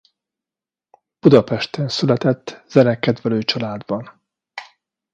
[1.19, 4.21] Budapesten született zenekedvelő családban.